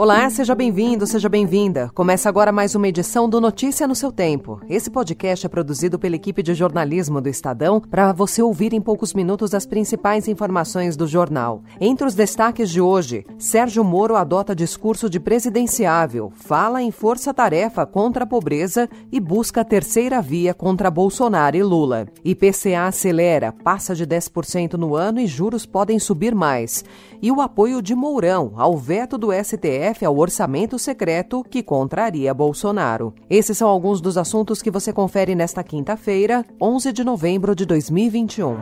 [0.00, 1.90] Olá, seja bem-vindo, seja bem-vinda.
[1.94, 4.58] Começa agora mais uma edição do Notícia no seu Tempo.
[4.66, 9.12] Esse podcast é produzido pela equipe de jornalismo do Estadão para você ouvir em poucos
[9.12, 11.62] minutos as principais informações do jornal.
[11.78, 18.24] Entre os destaques de hoje, Sérgio Moro adota discurso de presidenciável, fala em força-tarefa contra
[18.24, 22.06] a pobreza e busca a terceira via contra Bolsonaro e Lula.
[22.24, 26.86] IPCA acelera, passa de 10% no ano e juros podem subir mais.
[27.20, 33.14] E o apoio de Mourão ao veto do STF Ao orçamento secreto que contraria Bolsonaro.
[33.28, 38.56] Esses são alguns dos assuntos que você confere nesta quinta-feira, 11 de novembro de 2021.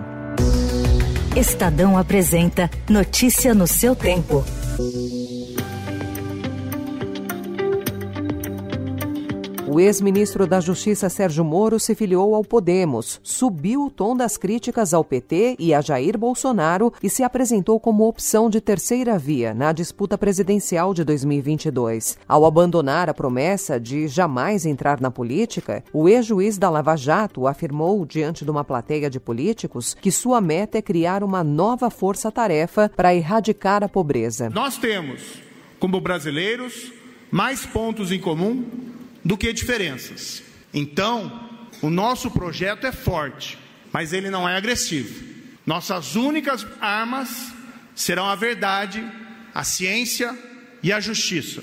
[1.37, 4.45] Estadão apresenta Notícia no seu tempo.
[9.71, 14.95] O ex-ministro da Justiça Sérgio Moro se filiou ao Podemos, subiu o tom das críticas
[14.95, 19.71] ao PT e a Jair Bolsonaro e se apresentou como opção de terceira via na
[19.73, 22.17] disputa presidencial de 2022.
[22.27, 28.07] Ao abandonar a promessa de jamais entrar na política, o ex-juiz da Lava Jato afirmou
[28.07, 33.15] diante de uma plateia de políticos que sua meta é criar uma nova força-tarefa para
[33.15, 34.49] erradicar a pobreza.
[34.49, 35.43] Nós temos,
[35.79, 36.91] como brasileiros,
[37.31, 38.97] mais pontos em comum
[39.29, 40.43] do que diferenças.
[40.73, 41.31] Então,
[41.83, 43.59] o nosso projeto é forte,
[43.93, 45.23] mas ele não é agressivo.
[45.67, 47.53] Nossas únicas armas
[47.95, 49.07] serão a verdade,
[49.55, 50.35] a ciência
[50.83, 51.63] e a justiça.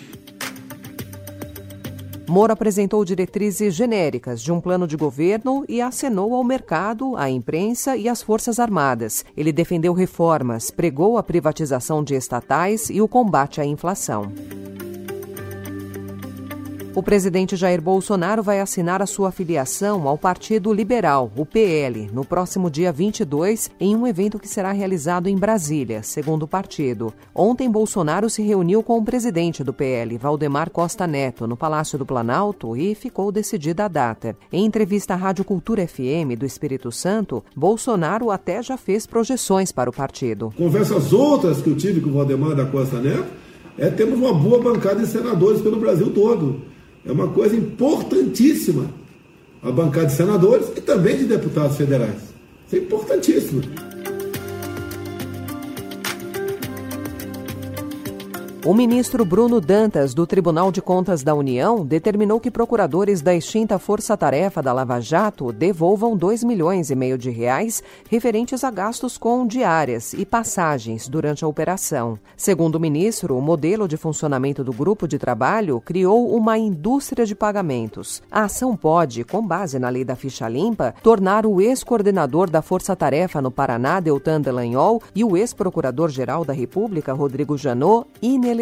[2.27, 7.97] Moro apresentou diretrizes genéricas de um plano de governo e acenou ao mercado, à imprensa
[7.97, 9.25] e às Forças Armadas.
[9.35, 14.31] Ele defendeu reformas, pregou a privatização de estatais e o combate à inflação.
[16.95, 22.23] O presidente Jair Bolsonaro vai assinar a sua filiação ao Partido Liberal, o PL, no
[22.23, 27.13] próximo dia 22, em um evento que será realizado em Brasília, segundo o partido.
[27.35, 32.05] Ontem, Bolsonaro se reuniu com o presidente do PL, Valdemar Costa Neto, no Palácio do
[32.05, 34.33] Planalto e ficou decidida a data.
[34.49, 39.89] Em entrevista à Rádio Cultura FM do Espírito Santo, Bolsonaro até já fez projeções para
[39.89, 40.53] o partido.
[40.55, 43.27] Conversas outras que eu tive com o Valdemar da Costa Neto,
[43.77, 46.73] é temos uma boa bancada de senadores pelo Brasil todo
[47.05, 48.89] é uma coisa importantíssima.
[49.61, 52.21] A bancada de senadores e também de deputados federais.
[52.67, 53.61] Isso é importantíssimo.
[58.65, 63.77] O ministro Bruno Dantas, do Tribunal de Contas da União, determinou que procuradores da extinta
[63.77, 69.19] Força Tarefa da Lava Jato devolvam 2 milhões e meio de reais referentes a gastos
[69.19, 72.17] com diárias e passagens durante a operação.
[72.35, 77.35] Segundo o ministro, o modelo de funcionamento do grupo de trabalho criou uma indústria de
[77.35, 78.23] pagamentos.
[78.31, 82.95] A ação pode, com base na lei da ficha limpa, tornar o ex-coordenador da Força
[82.95, 88.54] Tarefa no Paraná, Deltan Delanhol, e o ex-procurador-geral da República, Rodrigo Janot, inelegíveis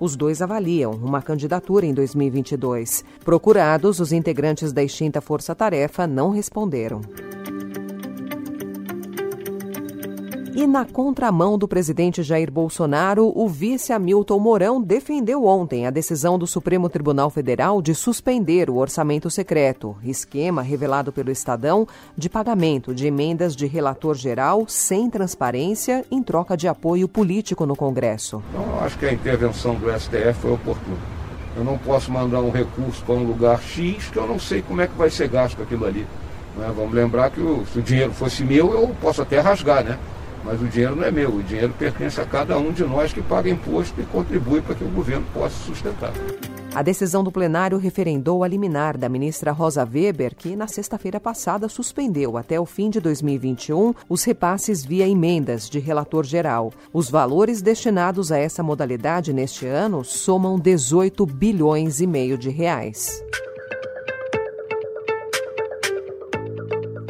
[0.00, 3.04] Os dois avaliam uma candidatura em 2022.
[3.24, 7.00] Procurados, os integrantes da extinta Força Tarefa não responderam.
[10.56, 16.38] E na contramão do presidente Jair Bolsonaro, o vice Hamilton Mourão defendeu ontem a decisão
[16.38, 22.94] do Supremo Tribunal Federal de suspender o orçamento secreto, esquema revelado pelo Estadão de pagamento
[22.94, 28.40] de emendas de relator geral sem transparência em troca de apoio político no Congresso.
[28.50, 30.96] Então, eu acho que a intervenção do STF foi oportuna.
[31.56, 34.80] Eu não posso mandar um recurso para um lugar X que eu não sei como
[34.80, 36.06] é que vai ser gasto aquilo ali.
[36.56, 36.72] Né?
[36.76, 37.40] Vamos lembrar que
[37.72, 39.98] se o dinheiro fosse meu, eu posso até rasgar, né?
[40.44, 43.22] Mas o dinheiro não é meu, o dinheiro pertence a cada um de nós que
[43.22, 46.12] paga imposto e contribui para que o governo possa sustentar.
[46.74, 51.68] A decisão do plenário referendou a liminar da ministra Rosa Weber, que na sexta-feira passada
[51.68, 56.72] suspendeu até o fim de 2021 os repasses via emendas de relator geral.
[56.92, 63.22] Os valores destinados a essa modalidade neste ano somam 18 bilhões e meio de reais.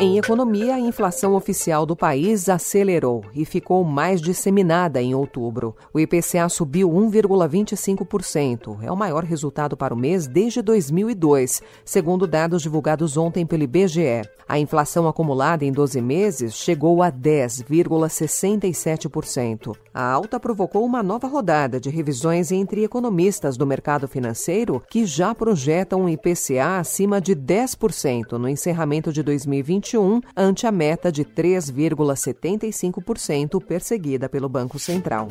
[0.05, 5.75] Em economia, a inflação oficial do país acelerou e ficou mais disseminada em outubro.
[5.95, 8.83] O IPCA subiu 1,25%.
[8.83, 14.29] É o maior resultado para o mês desde 2002, segundo dados divulgados ontem pelo IBGE.
[14.47, 19.75] A inflação acumulada em 12 meses chegou a 10,67%.
[19.95, 25.35] A alta provocou uma nova rodada de revisões entre economistas do mercado financeiro que já
[25.35, 31.25] projetam um IPCA acima de 10% no encerramento de 2021 2021, ante a meta de
[31.25, 35.29] 3,75% perseguida pelo Banco Central.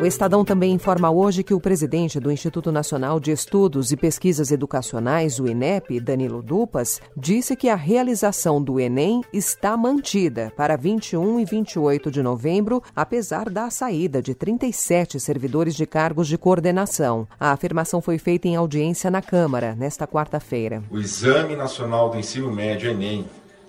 [0.00, 4.52] O Estadão também informa hoje que o presidente do Instituto Nacional de Estudos e Pesquisas
[4.52, 11.40] Educacionais, o INEP, Danilo Dupas, disse que a realização do Enem está mantida para 21
[11.40, 17.26] e 28 de novembro, apesar da saída de 37 servidores de cargos de coordenação.
[17.38, 20.80] A afirmação foi feita em audiência na Câmara nesta quarta-feira.
[20.92, 23.26] O Exame Nacional do Ensino Médio, Enem,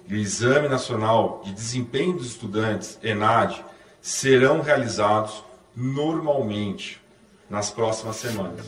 [0.07, 3.65] e o Exame Nacional de Desempenho dos Estudantes, ENAD,
[3.99, 5.48] serão realizados
[5.79, 7.01] normalmente
[7.49, 8.67] nas próximas semanas.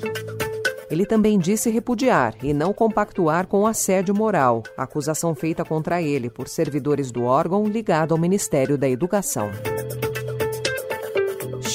[0.90, 6.50] Ele também disse repudiar e não compactuar com assédio moral, acusação feita contra ele por
[6.50, 9.50] servidores do órgão ligado ao Ministério da Educação.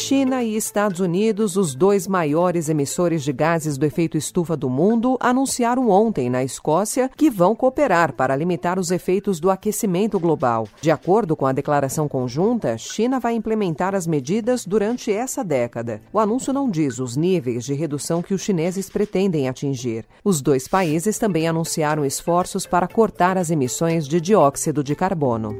[0.07, 5.17] China e Estados Unidos, os dois maiores emissores de gases do efeito estufa do mundo,
[5.19, 10.69] anunciaram ontem na Escócia que vão cooperar para limitar os efeitos do aquecimento global.
[10.81, 16.01] De acordo com a declaração conjunta, China vai implementar as medidas durante essa década.
[16.13, 20.05] O anúncio não diz os níveis de redução que os chineses pretendem atingir.
[20.23, 25.59] Os dois países também anunciaram esforços para cortar as emissões de dióxido de carbono.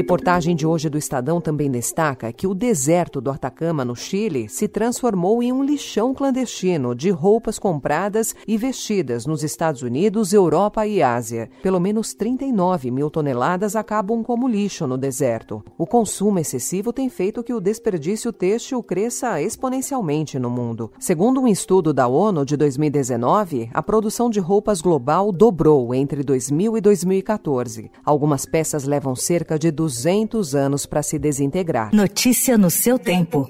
[0.00, 4.66] Reportagem de hoje do Estadão também destaca que o deserto do Atacama, no Chile, se
[4.66, 11.02] transformou em um lixão clandestino de roupas compradas e vestidas nos Estados Unidos, Europa e
[11.02, 11.50] Ásia.
[11.62, 15.62] Pelo menos 39 mil toneladas acabam como lixo no deserto.
[15.76, 20.90] O consumo excessivo tem feito que o desperdício têxtil cresça exponencialmente no mundo.
[20.98, 26.78] Segundo um estudo da ONU de 2019, a produção de roupas global dobrou entre 2000
[26.78, 27.90] e 2014.
[28.02, 31.92] Algumas peças levam cerca de 200 anos para se desintegrar.
[31.92, 33.48] Notícia no seu tempo.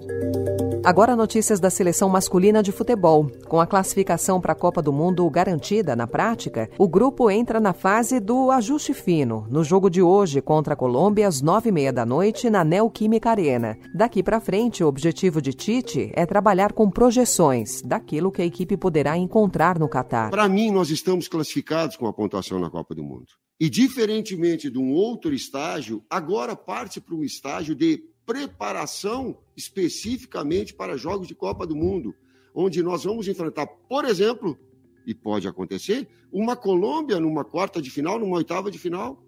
[0.82, 3.30] Agora notícias da seleção masculina de futebol.
[3.46, 7.74] Com a classificação para a Copa do Mundo garantida na prática, o grupo entra na
[7.74, 11.92] fase do ajuste fino, no jogo de hoje contra a Colômbia às nove e meia
[11.92, 13.76] da noite na Neoquímica Arena.
[13.94, 18.78] Daqui para frente, o objetivo de Tite é trabalhar com projeções daquilo que a equipe
[18.78, 20.30] poderá encontrar no Catar.
[20.30, 23.26] Para mim, nós estamos classificados com a pontuação na Copa do Mundo.
[23.60, 30.96] E, diferentemente de um outro estágio, agora parte para um estágio de preparação especificamente para
[30.96, 32.14] jogos de Copa do Mundo,
[32.54, 34.58] onde nós vamos enfrentar, por exemplo,
[35.06, 39.22] e pode acontecer, uma Colômbia numa quarta de final, numa oitava de final.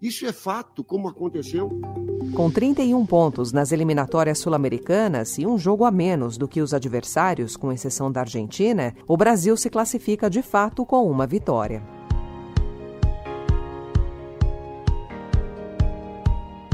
[0.00, 1.70] Isso é fato, como aconteceu.
[2.34, 7.56] Com 31 pontos nas eliminatórias sul-americanas e um jogo a menos do que os adversários,
[7.56, 11.93] com exceção da Argentina, o Brasil se classifica de fato com uma vitória.